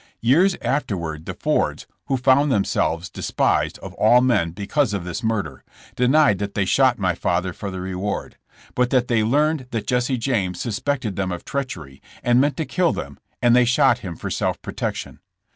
Years 0.21 0.55
afterward 0.63 1.27
the 1.27 1.35
Fords, 1.35 1.85
who 2.07 2.17
found 2.17 2.51
themselves 2.51 3.07
despised 3.07 3.77
of 3.83 3.93
all 3.93 4.19
men 4.19 4.49
because 4.49 4.95
of 4.95 5.03
this 5.03 5.21
murder, 5.21 5.63
denied 5.95 6.39
that 6.39 6.55
they 6.55 6.65
shot 6.65 6.97
my 6.97 7.13
father 7.13 7.53
for 7.53 7.69
the 7.69 7.79
reward, 7.79 8.37
but 8.73 8.89
that 8.89 9.09
they 9.09 9.23
learned 9.23 9.67
that 9.69 9.85
Jesse 9.85 10.17
James 10.17 10.59
suspected 10.59 11.17
them 11.17 11.31
of 11.31 11.45
treachery 11.45 12.01
and 12.23 12.41
meant 12.41 12.57
to 12.57 12.65
kill 12.65 12.91
them, 12.91 13.19
and 13.43 13.55
they 13.55 13.63
shot 13.63 13.99
him 13.99 14.15
for 14.15 14.31
self 14.31 14.59
protection. 14.63 15.19